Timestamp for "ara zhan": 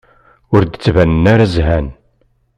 1.33-1.87